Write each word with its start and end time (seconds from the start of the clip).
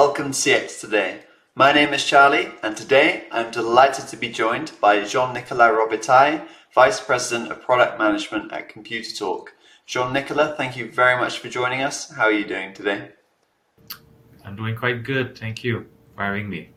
welcome 0.00 0.30
CX 0.30 0.80
Today. 0.80 1.22
My 1.56 1.72
name 1.72 1.92
is 1.92 2.04
Charlie, 2.04 2.52
and 2.62 2.76
today 2.76 3.24
I'm 3.32 3.50
delighted 3.50 4.06
to 4.06 4.16
be 4.16 4.28
joined 4.28 4.70
by 4.80 5.02
Jean-Nicolas 5.02 5.72
Robitaille, 5.72 6.46
Vice 6.72 7.00
President 7.00 7.50
of 7.50 7.60
Product 7.62 7.98
Management 7.98 8.52
at 8.52 8.72
ComputerTalk. 8.72 9.48
Jean-Nicolas, 9.86 10.56
thank 10.56 10.76
you 10.76 10.92
very 10.92 11.20
much 11.20 11.40
for 11.40 11.48
joining 11.48 11.82
us. 11.82 12.12
How 12.12 12.26
are 12.26 12.32
you 12.32 12.46
doing 12.46 12.74
today? 12.74 13.08
I'm 14.44 14.54
doing 14.54 14.76
quite 14.76 15.02
good, 15.02 15.36
thank 15.36 15.64
you 15.64 15.86
for 16.14 16.22
having 16.22 16.48
me. 16.48 16.70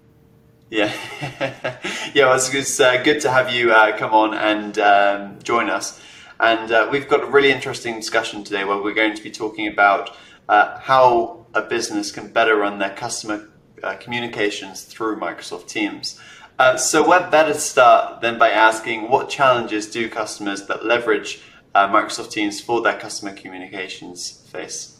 Yeah, 0.71 0.91
yeah, 2.15 2.25
well, 2.25 2.37
it's, 2.37 2.51
it's 2.51 2.79
uh, 2.79 3.03
good 3.03 3.21
to 3.21 3.29
have 3.29 3.53
you 3.53 3.71
uh, 3.71 3.95
come 3.99 4.15
on 4.15 4.33
and 4.33 4.79
um, 4.79 5.37
join 5.43 5.69
us. 5.69 6.01
And 6.39 6.71
uh, 6.71 6.89
we've 6.91 7.07
got 7.07 7.21
a 7.21 7.27
really 7.27 7.51
interesting 7.51 7.97
discussion 7.97 8.43
today 8.43 8.63
where 8.63 8.81
we're 8.81 8.95
going 8.95 9.13
to 9.13 9.21
be 9.21 9.29
talking 9.29 9.67
about 9.67 10.09
uh, 10.49 10.79
how 10.79 11.45
a 11.53 11.61
business 11.61 12.11
can 12.11 12.27
better 12.31 12.55
run 12.55 12.79
their 12.79 12.95
customer 12.95 13.49
uh, 13.83 13.95
communications 13.95 14.83
through 14.83 15.19
Microsoft 15.19 15.67
Teams. 15.67 16.19
Uh, 16.59 16.77
so, 16.77 17.01
what 17.03 17.31
better 17.31 17.53
to 17.53 17.59
start 17.59 18.21
than 18.21 18.37
by 18.37 18.49
asking 18.49 19.09
what 19.09 19.29
challenges 19.29 19.89
do 19.89 20.07
customers 20.09 20.67
that 20.67 20.85
leverage 20.85 21.41
uh, 21.73 21.87
Microsoft 21.87 22.31
Teams 22.31 22.61
for 22.61 22.81
their 22.81 22.99
customer 22.99 23.33
communications 23.33 24.47
face? 24.51 24.99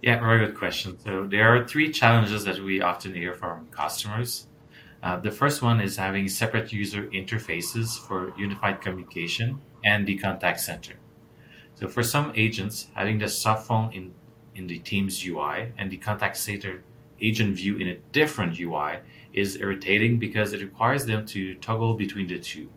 Yeah, 0.00 0.20
very 0.20 0.46
good 0.46 0.56
question. 0.56 0.98
So, 1.00 1.26
there 1.26 1.54
are 1.54 1.66
three 1.66 1.90
challenges 1.90 2.44
that 2.44 2.60
we 2.60 2.80
often 2.80 3.14
hear 3.14 3.34
from 3.34 3.66
customers. 3.72 4.46
Uh, 5.02 5.16
the 5.18 5.30
first 5.30 5.62
one 5.62 5.80
is 5.80 5.96
having 5.96 6.28
separate 6.28 6.72
user 6.72 7.06
interfaces 7.08 7.98
for 7.98 8.32
unified 8.38 8.80
communication 8.80 9.60
and 9.84 10.06
the 10.06 10.16
contact 10.18 10.60
center. 10.60 10.94
So 11.78 11.86
for 11.86 12.02
some 12.02 12.32
agents, 12.34 12.88
having 12.94 13.18
the 13.18 13.28
soft 13.28 13.68
phone 13.68 13.92
in, 13.92 14.12
in 14.56 14.66
the 14.66 14.80
Teams 14.80 15.24
UI 15.24 15.72
and 15.78 15.92
the 15.92 15.96
contact 15.96 16.36
center 16.36 16.82
agent 17.20 17.54
view 17.54 17.76
in 17.76 17.86
a 17.86 17.94
different 18.10 18.58
UI 18.58 18.98
is 19.32 19.56
irritating 19.56 20.18
because 20.18 20.52
it 20.52 20.60
requires 20.60 21.06
them 21.06 21.24
to 21.26 21.54
toggle 21.54 21.94
between 21.94 22.26
the 22.26 22.40
two. 22.40 22.68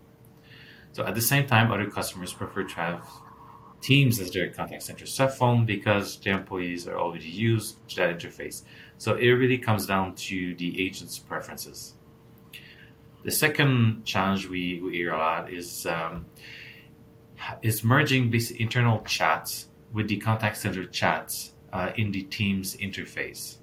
So 0.92 1.04
at 1.04 1.16
the 1.16 1.22
same 1.22 1.48
time, 1.48 1.72
other 1.72 1.90
customers 1.90 2.32
prefer 2.32 2.64
to 2.64 2.76
have 2.76 3.04
Teams 3.82 4.20
as 4.20 4.30
their 4.30 4.52
contact 4.52 4.84
center 4.84 5.08
soft 5.08 5.40
phone 5.40 5.66
because 5.66 6.20
their 6.20 6.38
employees 6.38 6.88
are 6.88 7.00
already 7.00 7.28
used 7.28 7.78
to 7.90 7.96
that 7.96 8.20
interface. 8.20 8.62
So 9.00 9.16
it 9.16 9.30
really 9.30 9.58
comes 9.58 9.88
down 9.88 10.14
to 10.28 10.54
the 10.54 10.86
agent's 10.86 11.18
preferences. 11.18 11.96
The 13.24 13.32
second 13.32 14.06
challenge 14.06 14.48
we, 14.48 14.80
we 14.82 14.98
hear 14.98 15.14
a 15.14 15.18
lot 15.18 15.52
is 15.52 15.88
um, 15.88 16.28
is 17.62 17.84
merging 17.84 18.32
these 18.32 18.52
internal 18.52 19.02
chats 19.02 19.68
with 19.94 20.08
the 20.08 20.18
contact 20.18 20.58
center 20.58 20.86
chats 20.86 21.54
uh, 21.74 21.92
in 21.96 22.12
the 22.12 22.24
Teams 22.24 22.76
interface. 22.78 23.58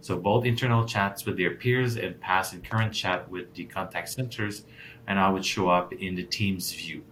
So 0.00 0.18
both 0.18 0.44
internal 0.44 0.84
chats 0.84 1.24
with 1.24 1.36
their 1.36 1.52
peers 1.52 1.96
and 1.96 2.20
past 2.20 2.52
and 2.52 2.64
current 2.68 2.92
chat 2.92 3.30
with 3.30 3.54
the 3.54 3.64
contact 3.64 4.08
centers, 4.08 4.64
and 5.06 5.18
I 5.18 5.28
would 5.28 5.44
show 5.44 5.68
up 5.68 5.92
in 5.92 6.16
the 6.16 6.24
Teams 6.24 6.72
view. 6.72 7.04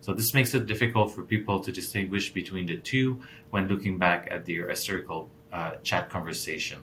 So 0.00 0.14
this 0.14 0.32
makes 0.32 0.54
it 0.54 0.66
difficult 0.66 1.12
for 1.14 1.22
people 1.22 1.60
to 1.60 1.72
distinguish 1.72 2.32
between 2.32 2.66
the 2.66 2.76
two 2.76 3.20
when 3.50 3.66
looking 3.68 3.98
back 3.98 4.28
at 4.30 4.46
their 4.46 4.68
historical 4.68 5.28
uh, 5.52 5.72
chat 5.82 6.08
conversation. 6.08 6.78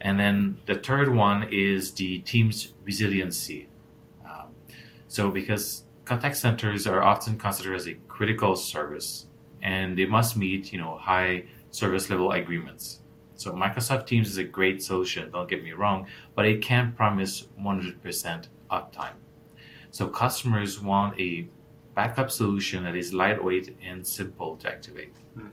And 0.00 0.18
then 0.18 0.58
the 0.66 0.74
third 0.74 1.14
one 1.14 1.48
is 1.52 1.92
the 1.92 2.20
Teams 2.20 2.72
resiliency. 2.84 3.68
Um, 4.24 4.48
so 5.08 5.30
because 5.30 5.84
contact 6.04 6.36
centers 6.36 6.86
are 6.86 7.02
often 7.02 7.38
considered 7.38 7.74
as 7.74 7.86
a 7.86 7.94
critical 8.08 8.56
service 8.56 9.26
and 9.62 9.96
they 9.96 10.06
must 10.06 10.36
meet 10.36 10.72
you 10.72 10.78
know 10.78 10.98
high 10.98 11.44
service 11.70 12.10
level 12.10 12.32
agreements. 12.32 13.00
So 13.34 13.52
microsoft 13.52 14.06
teams 14.06 14.28
is 14.28 14.38
a 14.38 14.44
great 14.44 14.82
solution 14.82 15.30
don't 15.30 15.48
get 15.48 15.62
me 15.62 15.72
wrong 15.72 16.06
but 16.34 16.44
it 16.44 16.62
can't 16.62 16.96
promise 16.96 17.48
100% 17.60 18.48
uptime. 18.70 19.14
So 19.90 20.08
customers 20.08 20.80
want 20.80 21.18
a 21.20 21.46
backup 21.94 22.30
solution 22.30 22.84
that 22.84 22.96
is 22.96 23.12
lightweight 23.12 23.76
and 23.82 24.06
simple 24.06 24.56
to 24.56 24.68
activate. 24.68 25.14
Hmm. 25.34 25.48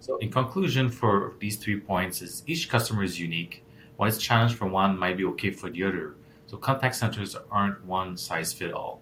so 0.00 0.18
in 0.18 0.30
conclusion 0.30 0.90
for 0.90 1.34
these 1.40 1.56
three 1.56 1.80
points 1.80 2.20
is 2.20 2.42
each 2.46 2.68
customer 2.68 3.02
is 3.02 3.18
unique. 3.18 3.64
What 3.96 4.08
is 4.10 4.18
challenged 4.18 4.56
for 4.56 4.66
one 4.66 4.98
might 4.98 5.16
be 5.16 5.24
okay 5.24 5.50
for 5.50 5.70
the 5.70 5.84
other. 5.84 6.16
So 6.48 6.58
contact 6.58 6.94
centers 6.94 7.34
aren't 7.50 7.82
one 7.84 8.16
size 8.18 8.52
fit 8.52 8.72
all 8.72 9.00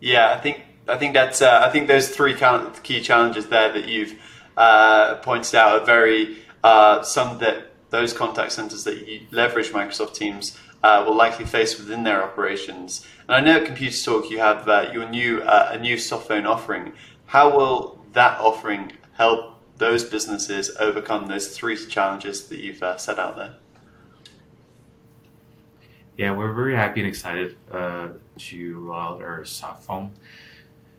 yeah, 0.00 0.32
I 0.32 0.40
think 0.40 0.62
I 0.88 0.96
think 0.96 1.14
that's 1.14 1.42
uh, 1.42 1.62
I 1.64 1.70
think 1.70 1.88
those 1.88 2.08
three 2.08 2.34
key 2.82 3.00
challenges 3.00 3.46
there 3.46 3.72
that 3.72 3.88
you've 3.88 4.14
uh, 4.56 5.16
pointed 5.16 5.54
out 5.54 5.80
are 5.80 5.84
very 5.84 6.38
uh, 6.64 7.02
some 7.02 7.38
that 7.38 7.72
those 7.90 8.12
contact 8.12 8.52
centers 8.52 8.84
that 8.84 9.06
you 9.06 9.20
leverage 9.30 9.70
Microsoft 9.70 10.14
Teams 10.14 10.58
uh, 10.82 11.02
will 11.06 11.16
likely 11.16 11.44
face 11.44 11.78
within 11.78 12.04
their 12.04 12.22
operations. 12.22 13.06
And 13.26 13.36
I 13.36 13.40
know 13.40 13.62
at 13.62 13.68
ComputerTalk 13.68 14.30
you 14.30 14.38
have 14.38 14.68
uh, 14.68 14.90
your 14.92 15.08
new 15.08 15.40
uh, 15.42 15.70
a 15.72 15.78
new 15.78 15.98
soft 15.98 16.28
phone 16.28 16.46
offering. 16.46 16.92
How 17.26 17.54
will 17.54 18.04
that 18.12 18.40
offering 18.40 18.92
help 19.14 19.54
those 19.76 20.04
businesses 20.04 20.70
overcome 20.80 21.26
those 21.26 21.48
three 21.56 21.76
challenges 21.76 22.48
that 22.48 22.58
you've 22.58 22.82
set 22.98 23.18
out 23.18 23.36
there? 23.36 23.56
Yeah, 26.18 26.32
we're 26.32 26.52
very 26.52 26.74
happy 26.74 26.98
and 26.98 27.08
excited 27.08 27.56
uh, 27.70 28.08
to 28.38 28.80
roll 28.80 28.98
out 28.98 29.22
our 29.22 29.44
soft 29.44 29.84
phone. 29.84 30.10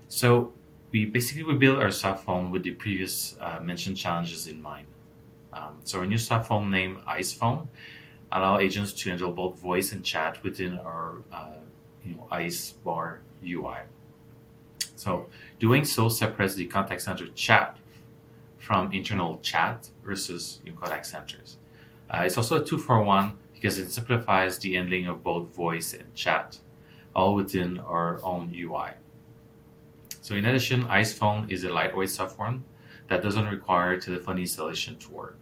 So 0.07 0.53
we 0.91 1.03
basically 1.03 1.44
we 1.44 1.56
built 1.56 1.78
our 1.78 1.91
soft 1.91 2.24
phone 2.24 2.52
with 2.52 2.63
the 2.63 2.72
previous 2.72 3.35
uh, 3.41 3.59
mentioned 3.62 3.97
challenges 3.97 4.47
in 4.47 4.62
mind. 4.62 4.88
Um, 5.52 5.80
so 5.84 6.00
our 6.00 6.06
new 6.06 6.18
soft 6.18 6.47
phone 6.47 6.72
named 6.72 7.00
Ice 7.06 7.34
Phone 7.34 7.68
allow 8.31 8.59
agents 8.59 8.94
to 8.94 9.09
handle 9.09 9.34
both 9.34 9.59
voice 9.59 9.91
and 9.91 10.06
chat 10.06 10.41
within 10.41 10.80
our 10.80 11.16
uh, 11.34 11.57
you 12.06 12.16
know, 12.16 12.25
Ice 12.31 12.72
Bar 12.72 13.19
UI. 13.46 13.80
So 14.96 15.28
doing 15.59 15.84
so 15.84 16.07
separates 16.07 16.56
the 16.56 16.66
contact 16.66 17.01
center 17.01 17.28
chat 17.36 17.75
from 18.57 18.94
internal 18.94 19.40
chat 19.41 19.90
versus 20.01 20.62
your 20.63 20.75
contact 20.75 21.07
centers. 21.07 21.57
Uh, 22.09 22.22
it's 22.24 22.38
also 22.38 22.62
a 22.62 22.66
two 22.66 22.78
for 22.78 23.03
one 23.03 23.34
because 23.59 23.78
it 23.78 23.92
simplifies 23.92 24.58
the 24.59 24.74
handling 24.75 25.06
of 25.06 25.22
both 25.22 25.53
voice 25.53 25.94
and 25.94 26.16
chat, 26.16 26.58
all 27.14 27.36
within 27.36 27.78
our 27.80 28.24
own 28.24 28.53
UI. 28.56 28.92
So 30.22 30.36
in 30.36 30.46
addition, 30.46 30.86
IcePhone 30.86 31.52
is 31.52 31.66
a 31.66 31.69
lightweight 31.69 32.09
software 32.09 32.59
that 33.09 33.22
doesn't 33.22 33.48
require 33.48 34.00
telephony 34.00 34.42
installation 34.42 34.96
to 34.98 35.12
work. 35.12 35.42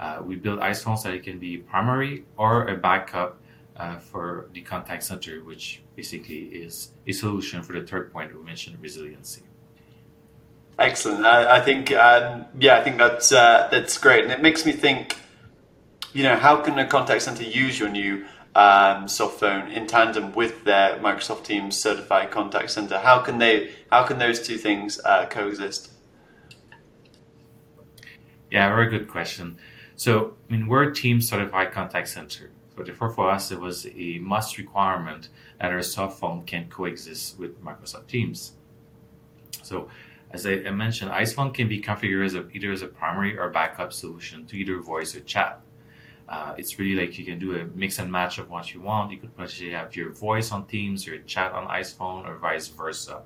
Uh, 0.00 0.20
we 0.24 0.34
build 0.34 0.58
IcePhone 0.58 0.98
so 0.98 1.08
that 1.08 1.14
it 1.14 1.22
can 1.22 1.38
be 1.38 1.58
primary 1.58 2.24
or 2.36 2.66
a 2.66 2.76
backup 2.76 3.38
uh, 3.76 3.98
for 3.98 4.48
the 4.52 4.60
contact 4.60 5.04
center, 5.04 5.44
which 5.44 5.82
basically 5.94 6.46
is 6.46 6.90
a 7.06 7.12
solution 7.12 7.62
for 7.62 7.72
the 7.72 7.86
third 7.86 8.12
point 8.12 8.36
we 8.36 8.42
mentioned, 8.42 8.76
resiliency. 8.80 9.42
Excellent. 10.78 11.24
I, 11.24 11.58
I 11.58 11.60
think, 11.60 11.92
um, 11.92 12.46
yeah, 12.58 12.78
I 12.78 12.82
think 12.82 12.98
that's 12.98 13.30
uh, 13.30 13.68
that's 13.70 13.96
great, 13.98 14.24
and 14.24 14.32
it 14.32 14.42
makes 14.42 14.66
me 14.66 14.72
think 14.72 15.16
you 16.12 16.22
know, 16.22 16.36
how 16.36 16.56
can 16.60 16.78
a 16.78 16.86
contact 16.86 17.22
center 17.22 17.42
use 17.42 17.78
your 17.78 17.88
new 17.88 18.24
um, 18.54 19.08
soft 19.08 19.40
phone 19.40 19.70
in 19.70 19.86
tandem 19.86 20.32
with 20.34 20.64
their 20.64 20.98
Microsoft 20.98 21.44
Teams 21.44 21.76
certified 21.76 22.30
contact 22.30 22.70
center? 22.70 22.98
How 22.98 23.20
can 23.20 23.38
they? 23.38 23.72
How 23.90 24.04
can 24.04 24.18
those 24.18 24.40
two 24.40 24.58
things 24.58 25.00
uh, 25.04 25.26
coexist? 25.26 25.90
Yeah, 28.50 28.68
very 28.68 28.90
good 28.90 29.08
question. 29.08 29.56
So, 29.96 30.34
I 30.48 30.52
mean, 30.52 30.66
we're 30.66 30.82
a 30.82 30.94
Teams 30.94 31.28
certified 31.28 31.72
contact 31.72 32.08
center. 32.08 32.50
So, 32.76 32.82
therefore, 32.82 33.10
for 33.10 33.30
us, 33.30 33.50
it 33.50 33.60
was 33.60 33.86
a 33.86 34.18
must 34.18 34.58
requirement 34.58 35.28
that 35.58 35.70
our 35.70 35.82
soft 35.82 36.18
phone 36.18 36.44
can 36.44 36.68
coexist 36.68 37.38
with 37.38 37.62
Microsoft 37.64 38.08
Teams. 38.08 38.52
So, 39.62 39.88
as 40.30 40.46
I 40.46 40.56
mentioned, 40.70 41.10
IcePhone 41.10 41.54
can 41.54 41.68
be 41.68 41.80
configured 41.80 42.24
as 42.24 42.34
a, 42.34 42.48
either 42.50 42.72
as 42.72 42.82
a 42.82 42.86
primary 42.86 43.38
or 43.38 43.50
backup 43.50 43.92
solution 43.92 44.46
to 44.46 44.56
either 44.56 44.78
voice 44.80 45.14
or 45.14 45.20
chat. 45.20 45.60
Uh, 46.28 46.54
it's 46.56 46.78
really 46.78 47.00
like 47.00 47.18
you 47.18 47.24
can 47.24 47.38
do 47.38 47.56
a 47.56 47.64
mix 47.74 47.98
and 47.98 48.10
match 48.10 48.38
of 48.38 48.48
what 48.48 48.72
you 48.72 48.80
want. 48.80 49.10
You 49.10 49.18
could 49.18 49.34
potentially 49.34 49.72
have 49.72 49.94
your 49.94 50.10
voice 50.10 50.50
on 50.52 50.66
Teams, 50.66 51.06
your 51.06 51.18
chat 51.18 51.52
on 51.52 51.68
IcePhone, 51.68 52.26
or 52.26 52.36
vice 52.38 52.68
versa. 52.68 53.22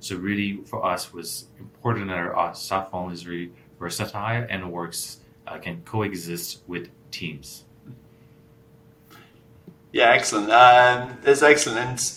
So 0.00 0.16
really, 0.16 0.58
for 0.66 0.84
us, 0.84 1.12
was 1.12 1.46
important 1.58 2.08
that 2.08 2.16
our 2.16 2.54
soft 2.54 2.90
phone 2.90 3.12
is 3.12 3.26
really 3.26 3.50
versatile 3.78 4.46
and 4.48 4.70
works 4.70 5.18
uh, 5.46 5.58
can 5.58 5.82
coexist 5.82 6.62
with 6.66 6.90
Teams. 7.10 7.64
Yeah, 9.92 10.10
excellent. 10.10 10.50
Um, 10.50 11.18
it's 11.24 11.42
excellent, 11.42 11.78
and 11.78 12.12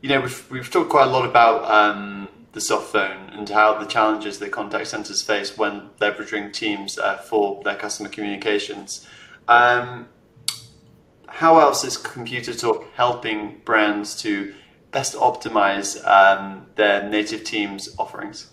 you 0.00 0.08
know 0.08 0.20
we've 0.20 0.50
we've 0.50 0.70
talked 0.70 0.90
quite 0.90 1.08
a 1.08 1.10
lot 1.10 1.26
about 1.26 1.68
um, 1.68 2.28
the 2.52 2.60
soft 2.60 2.92
phone 2.92 3.30
and 3.30 3.48
how 3.48 3.78
the 3.78 3.86
challenges 3.86 4.38
that 4.38 4.52
contact 4.52 4.86
centers 4.86 5.22
face 5.22 5.58
when 5.58 5.90
leveraging 6.00 6.52
Teams 6.52 6.98
uh, 6.98 7.16
for 7.16 7.62
their 7.64 7.76
customer 7.76 8.08
communications. 8.08 9.06
Um, 9.48 10.08
how 11.28 11.58
else 11.58 11.84
is 11.84 11.96
ComputerTalk 11.96 12.86
helping 12.94 13.60
brands 13.64 14.20
to 14.22 14.54
best 14.90 15.14
optimize 15.14 16.02
um, 16.06 16.66
their 16.76 17.08
native 17.08 17.44
teams 17.44 17.94
offerings? 17.98 18.50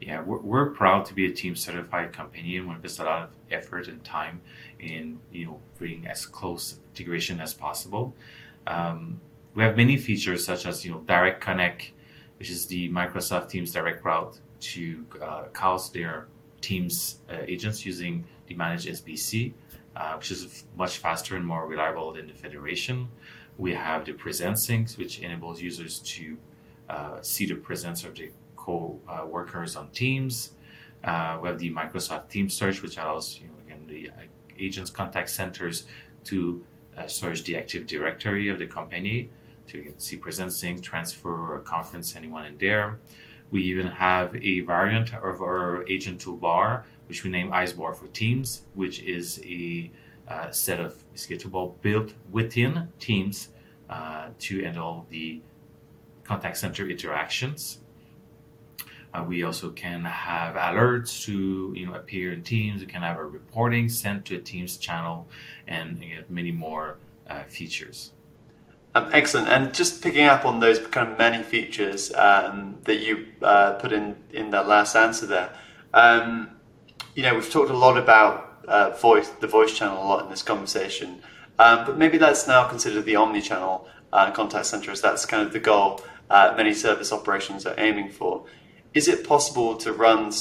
Yeah, 0.00 0.20
we're, 0.22 0.38
we're 0.38 0.70
proud 0.70 1.04
to 1.06 1.14
be 1.14 1.26
a 1.26 1.32
team 1.32 1.54
certified 1.54 2.12
company 2.12 2.56
and 2.56 2.68
we 2.68 2.74
invest 2.74 2.98
a 2.98 3.04
lot 3.04 3.22
of 3.22 3.30
effort 3.50 3.88
and 3.88 4.02
time 4.02 4.40
in 4.80 5.20
you 5.30 5.46
know 5.46 5.60
bringing 5.78 6.06
as 6.08 6.26
close 6.26 6.78
integration 6.90 7.40
as 7.40 7.54
possible. 7.54 8.14
Um, 8.66 9.20
we 9.54 9.62
have 9.62 9.76
many 9.76 9.96
features 9.96 10.44
such 10.44 10.66
as 10.66 10.84
you 10.84 10.92
know 10.92 11.00
direct 11.00 11.40
connect, 11.40 11.92
which 12.38 12.50
is 12.50 12.66
the 12.66 12.88
Microsoft 12.90 13.50
Teams 13.50 13.72
direct 13.72 14.04
route 14.04 14.38
to 14.60 15.06
uh, 15.20 15.44
house 15.54 15.90
their 15.90 16.26
Teams 16.62 17.18
uh, 17.28 17.38
agents 17.46 17.84
using 17.84 18.24
the 18.46 18.54
managed 18.54 18.88
SBC, 18.88 19.52
uh, 19.96 20.14
which 20.14 20.30
is 20.30 20.64
much 20.76 20.98
faster 20.98 21.36
and 21.36 21.46
more 21.46 21.66
reliable 21.66 22.12
than 22.12 22.26
the 22.26 22.34
Federation. 22.34 23.08
We 23.58 23.74
have 23.74 24.06
the 24.06 24.12
presence 24.12 24.66
syncs, 24.66 24.96
which 24.96 25.18
enables 25.20 25.60
users 25.60 25.98
to 25.98 26.38
uh, 26.88 27.20
see 27.20 27.46
the 27.46 27.56
presence 27.56 28.04
of 28.04 28.14
the 28.14 28.30
co-workers 28.56 29.76
on 29.76 29.90
Teams. 29.90 30.52
Uh, 31.04 31.38
we 31.42 31.48
have 31.48 31.58
the 31.58 31.70
Microsoft 31.70 32.28
Teams 32.28 32.54
search, 32.54 32.80
which 32.80 32.96
allows 32.96 33.40
you 33.40 33.48
know, 33.48 33.54
again 33.66 33.84
the 33.86 34.10
agents 34.58 34.90
contact 34.90 35.30
centers 35.30 35.84
to 36.24 36.64
uh, 36.96 37.06
search 37.06 37.42
the 37.44 37.56
Active 37.56 37.86
Directory 37.86 38.48
of 38.48 38.58
the 38.58 38.66
company 38.66 39.30
to 39.68 39.92
see 39.98 40.16
present 40.16 40.52
sync, 40.52 40.82
transfer, 40.82 41.54
or 41.54 41.58
conference 41.60 42.16
anyone 42.16 42.46
in 42.46 42.58
there. 42.58 42.98
We 43.52 43.62
even 43.64 43.86
have 43.86 44.34
a 44.34 44.60
variant 44.60 45.12
of 45.12 45.42
our 45.42 45.86
agent 45.86 46.24
toolbar, 46.24 46.84
which 47.06 47.22
we 47.22 47.30
name 47.30 47.50
Icebar 47.50 47.94
for 47.94 48.06
Teams, 48.08 48.62
which 48.74 49.02
is 49.02 49.40
a 49.44 49.90
uh, 50.26 50.50
set 50.50 50.80
of 50.80 51.04
toolbar 51.14 51.74
built 51.82 52.14
within 52.30 52.88
Teams 52.98 53.50
uh, 53.90 54.28
to 54.38 54.64
handle 54.64 55.06
the 55.10 55.42
contact 56.24 56.56
center 56.56 56.88
interactions. 56.88 57.80
Uh, 59.12 59.22
we 59.28 59.42
also 59.42 59.68
can 59.68 60.02
have 60.06 60.54
alerts 60.54 61.22
to 61.26 61.74
you 61.76 61.84
know 61.84 61.92
appear 61.92 62.32
in 62.32 62.42
Teams. 62.42 62.80
We 62.80 62.86
can 62.86 63.02
have 63.02 63.18
a 63.18 63.24
reporting 63.26 63.90
sent 63.90 64.24
to 64.26 64.36
a 64.36 64.40
Teams 64.40 64.78
channel, 64.78 65.28
and 65.68 66.02
many 66.30 66.52
more 66.52 66.96
uh, 67.28 67.42
features. 67.42 68.12
Um, 68.94 69.08
excellent. 69.12 69.48
And 69.48 69.72
just 69.72 70.02
picking 70.02 70.26
up 70.26 70.44
on 70.44 70.60
those 70.60 70.78
kind 70.78 71.10
of 71.10 71.18
many 71.18 71.42
features 71.42 72.12
um, 72.14 72.76
that 72.84 72.96
you 72.96 73.26
uh, 73.40 73.74
put 73.74 73.92
in 73.92 74.16
in 74.32 74.50
that 74.50 74.68
last 74.68 74.94
answer 74.94 75.26
there. 75.26 75.50
Um, 75.94 76.50
you 77.14 77.22
know, 77.22 77.34
we've 77.34 77.50
talked 77.50 77.70
a 77.70 77.76
lot 77.76 77.96
about 77.96 78.64
uh, 78.68 78.90
voice, 78.90 79.28
the 79.40 79.46
voice 79.46 79.76
channel, 79.76 80.02
a 80.02 80.06
lot 80.06 80.24
in 80.24 80.30
this 80.30 80.42
conversation. 80.42 81.22
Um, 81.58 81.86
but 81.86 81.96
maybe 81.96 82.18
let's 82.18 82.46
now 82.46 82.68
consider 82.68 83.00
the 83.00 83.16
omni-channel 83.16 83.88
uh, 84.12 84.30
contact 84.30 84.66
center 84.66 84.90
as 84.90 85.00
that's 85.00 85.24
kind 85.24 85.46
of 85.46 85.52
the 85.52 85.60
goal 85.60 86.02
uh, 86.30 86.54
many 86.56 86.72
service 86.72 87.12
operations 87.12 87.66
are 87.66 87.74
aiming 87.78 88.10
for. 88.10 88.44
Is 88.94 89.08
it 89.08 89.26
possible 89.26 89.76
to 89.76 89.92
run 89.92 90.32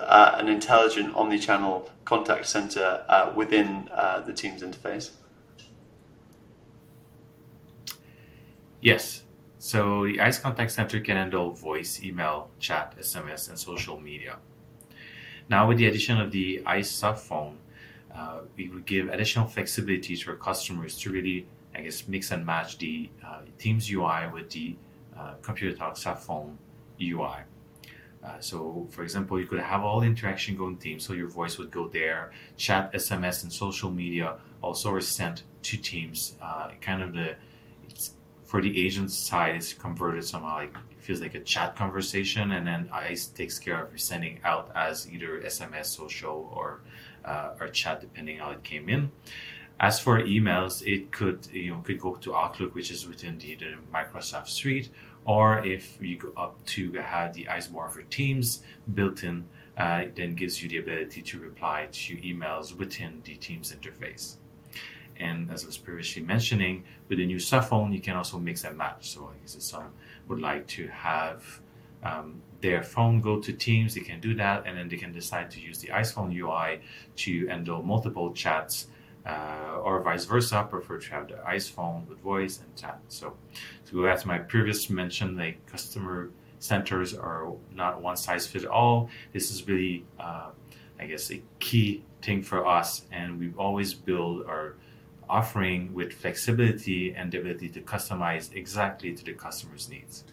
uh, 0.00 0.36
an 0.38 0.48
intelligent 0.48 1.14
omni-channel 1.14 1.90
contact 2.04 2.46
center 2.46 3.04
uh, 3.08 3.32
within 3.34 3.88
the 4.26 4.32
Teams 4.34 4.62
interface? 4.62 5.10
Yes. 8.80 9.22
So 9.58 10.04
the 10.04 10.20
ICE 10.20 10.38
Contact 10.38 10.70
Center 10.70 11.00
can 11.00 11.16
handle 11.16 11.50
voice, 11.52 12.02
email, 12.02 12.50
chat, 12.58 12.94
SMS, 12.98 13.48
and 13.48 13.58
social 13.58 13.98
media. 13.98 14.36
Now, 15.48 15.68
with 15.68 15.78
the 15.78 15.86
addition 15.86 16.20
of 16.20 16.30
the 16.30 16.62
ICE 16.66 16.90
soft 16.90 17.26
phone, 17.26 17.58
uh, 18.14 18.40
we 18.56 18.68
would 18.68 18.86
give 18.86 19.08
additional 19.08 19.46
flexibility 19.46 20.16
to 20.16 20.30
our 20.30 20.36
customers 20.36 20.98
to 20.98 21.10
really, 21.10 21.46
I 21.74 21.82
guess, 21.82 22.08
mix 22.08 22.30
and 22.30 22.44
match 22.44 22.78
the 22.78 23.10
uh, 23.24 23.40
Teams 23.58 23.90
UI 23.90 24.28
with 24.32 24.50
the 24.50 24.76
uh, 25.16 25.34
ComputerTalk 25.42 25.96
soft 25.96 26.24
phone 26.24 26.58
UI. 27.00 27.44
Uh, 28.24 28.40
so, 28.40 28.86
for 28.90 29.02
example, 29.02 29.38
you 29.38 29.46
could 29.46 29.60
have 29.60 29.84
all 29.84 30.00
the 30.00 30.06
interaction 30.06 30.56
go 30.56 30.66
in 30.66 30.76
Teams, 30.76 31.06
so 31.06 31.12
your 31.12 31.28
voice 31.28 31.58
would 31.58 31.70
go 31.70 31.88
there. 31.88 32.32
Chat, 32.56 32.92
SMS, 32.92 33.42
and 33.42 33.52
social 33.52 33.90
media 33.90 34.36
also 34.62 34.92
are 34.92 35.00
sent 35.00 35.44
to 35.62 35.76
Teams. 35.76 36.34
Uh, 36.42 36.70
kind 36.80 37.02
of 37.02 37.12
the 37.12 37.36
for 38.46 38.62
the 38.62 38.84
agent 38.84 39.10
side 39.10 39.54
it's 39.56 39.72
converted 39.72 40.24
somehow 40.24 40.54
like 40.56 40.74
it 40.90 41.02
feels 41.02 41.20
like 41.20 41.34
a 41.34 41.40
chat 41.40 41.76
conversation 41.76 42.52
and 42.52 42.66
then 42.66 42.88
ice 42.92 43.26
takes 43.26 43.58
care 43.58 43.82
of 43.84 44.00
sending 44.00 44.40
out 44.44 44.70
as 44.74 45.10
either 45.10 45.40
sms 45.42 45.86
social 45.86 46.50
or 46.54 46.80
uh, 47.24 47.50
or 47.60 47.68
chat 47.68 48.00
depending 48.00 48.38
how 48.38 48.50
it 48.50 48.62
came 48.62 48.88
in 48.88 49.10
as 49.80 50.00
for 50.00 50.22
emails 50.22 50.82
it 50.86 51.12
could 51.12 51.46
you 51.52 51.70
know 51.70 51.80
could 51.84 52.00
go 52.00 52.14
to 52.14 52.34
outlook 52.34 52.74
which 52.74 52.90
is 52.90 53.06
within 53.06 53.36
the, 53.38 53.54
the 53.56 53.74
microsoft 53.92 54.48
suite 54.48 54.90
or 55.26 55.58
if 55.66 56.00
you 56.00 56.16
go 56.16 56.32
up 56.36 56.64
to 56.64 56.92
have 56.92 57.34
the 57.34 57.46
Icebar 57.46 57.90
for 57.90 58.02
Teams 58.02 58.62
built 58.94 59.24
in, 59.24 59.44
uh, 59.76 60.04
then 60.14 60.34
gives 60.36 60.62
you 60.62 60.68
the 60.68 60.78
ability 60.78 61.20
to 61.20 61.40
reply 61.40 61.88
to 61.90 62.16
emails 62.18 62.74
within 62.74 63.20
the 63.24 63.34
Teams 63.34 63.72
interface. 63.72 64.36
And 65.18 65.50
as 65.50 65.64
I 65.64 65.66
was 65.66 65.78
previously 65.78 66.22
mentioning, 66.22 66.84
with 67.08 67.18
the 67.18 67.26
new 67.26 67.38
soft 67.38 67.70
phone, 67.70 67.92
you 67.92 68.00
can 68.00 68.16
also 68.16 68.38
mix 68.38 68.64
and 68.64 68.76
match. 68.76 69.10
So 69.10 69.30
I 69.32 69.38
guess 69.40 69.54
if 69.54 69.62
someone 69.62 69.92
would 70.28 70.40
like 70.40 70.66
to 70.68 70.86
have 70.88 71.60
um, 72.02 72.42
their 72.60 72.82
phone 72.82 73.20
go 73.20 73.40
to 73.40 73.52
Teams, 73.52 73.94
they 73.94 74.00
can 74.00 74.20
do 74.20 74.34
that, 74.34 74.64
and 74.66 74.76
then 74.76 74.88
they 74.88 74.96
can 74.96 75.12
decide 75.12 75.50
to 75.52 75.60
use 75.60 75.78
the 75.78 75.88
IcePhone 75.88 76.34
UI 76.34 76.80
to 77.16 77.46
handle 77.46 77.82
multiple 77.82 78.32
chats, 78.32 78.88
uh, 79.26 79.80
or 79.82 80.02
vice 80.02 80.24
versa. 80.24 80.66
Prefer 80.68 80.98
to 80.98 81.10
have 81.10 81.28
the 81.28 81.34
IcePhone 81.34 82.06
with 82.08 82.18
voice 82.20 82.60
and 82.60 82.74
chat. 82.76 83.00
So, 83.08 83.34
to 83.86 83.92
go 83.92 84.04
back 84.04 84.20
to 84.20 84.28
my 84.28 84.38
previous 84.38 84.88
mention, 84.88 85.36
like 85.36 85.64
customer 85.66 86.30
centers 86.58 87.14
are 87.14 87.52
not 87.74 88.00
one 88.00 88.16
size 88.16 88.46
fits 88.46 88.64
all. 88.64 89.10
This 89.32 89.50
is 89.50 89.66
really, 89.66 90.04
uh, 90.18 90.50
I 90.98 91.06
guess, 91.06 91.30
a 91.30 91.42
key 91.58 92.04
thing 92.22 92.42
for 92.42 92.66
us, 92.66 93.02
and 93.12 93.38
we 93.38 93.52
always 93.58 93.94
build 93.94 94.46
our 94.46 94.76
offering 95.28 95.92
with 95.94 96.12
flexibility 96.12 97.14
and 97.14 97.32
the 97.32 97.38
ability 97.38 97.68
to 97.70 97.80
customize 97.80 98.54
exactly 98.54 99.14
to 99.14 99.24
the 99.24 99.32
customer's 99.32 99.88
needs. 99.88 100.24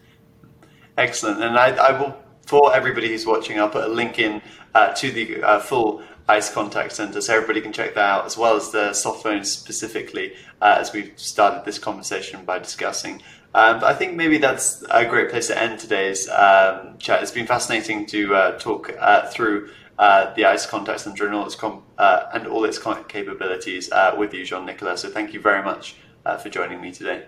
Excellent. 0.96 1.42
And 1.42 1.58
I, 1.58 1.70
I 1.70 2.00
will, 2.00 2.16
for 2.46 2.74
everybody 2.74 3.08
who's 3.08 3.26
watching, 3.26 3.58
I'll 3.58 3.68
put 3.68 3.84
a 3.84 3.88
link 3.88 4.18
in 4.18 4.40
uh, 4.74 4.92
to 4.94 5.10
the 5.10 5.42
uh, 5.42 5.60
full 5.60 6.02
ICE 6.28 6.52
contact 6.52 6.92
center 6.92 7.20
so 7.20 7.34
everybody 7.34 7.60
can 7.60 7.72
check 7.72 7.94
that 7.94 8.04
out, 8.04 8.26
as 8.26 8.36
well 8.36 8.56
as 8.56 8.70
the 8.70 8.92
soft 8.92 9.22
phones 9.22 9.50
specifically, 9.50 10.34
uh, 10.62 10.76
as 10.78 10.92
we've 10.92 11.12
started 11.16 11.64
this 11.64 11.78
conversation 11.78 12.44
by 12.44 12.58
discussing. 12.58 13.22
Um, 13.54 13.84
I 13.84 13.94
think 13.94 14.14
maybe 14.14 14.38
that's 14.38 14.82
a 14.90 15.04
great 15.04 15.30
place 15.30 15.46
to 15.46 15.60
end 15.60 15.78
today's 15.78 16.28
um, 16.28 16.98
chat. 16.98 17.22
It's 17.22 17.30
been 17.30 17.46
fascinating 17.46 18.06
to 18.06 18.34
uh, 18.34 18.58
talk 18.58 18.92
uh, 18.98 19.28
through 19.28 19.70
uh, 19.98 20.32
the 20.34 20.44
ICE 20.44 20.68
center 20.96 21.26
and 21.26 21.34
all 21.34 21.46
its 21.46 21.54
com- 21.54 21.82
uh, 21.98 22.26
and 22.32 22.46
all 22.46 22.64
its 22.64 22.78
capabilities 22.78 23.90
uh, 23.92 24.14
with 24.18 24.34
you, 24.34 24.44
Jean 24.44 24.66
Nicolas. 24.66 25.02
So 25.02 25.10
thank 25.10 25.32
you 25.32 25.40
very 25.40 25.62
much 25.62 25.96
uh, 26.26 26.36
for 26.36 26.48
joining 26.50 26.80
me 26.80 26.92
today. 26.92 27.26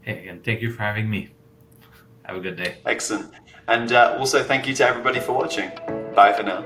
Hey, 0.00 0.28
and 0.28 0.42
thank 0.44 0.62
you 0.62 0.72
for 0.72 0.82
having 0.82 1.08
me. 1.08 1.30
Have 2.24 2.36
a 2.36 2.40
good 2.40 2.56
day. 2.56 2.78
Excellent. 2.84 3.32
And 3.66 3.92
uh, 3.92 4.16
also 4.18 4.42
thank 4.42 4.66
you 4.66 4.74
to 4.74 4.86
everybody 4.86 5.20
for 5.20 5.32
watching. 5.32 5.70
Bye 6.14 6.32
for 6.32 6.42
now. 6.42 6.64